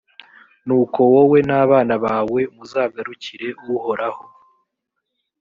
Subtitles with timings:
[0.65, 4.23] nuko wowe n’abana bawe muzagarukire uhoraho